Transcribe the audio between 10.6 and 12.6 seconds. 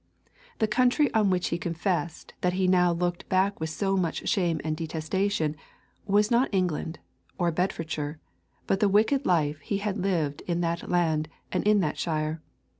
that land and in that shire.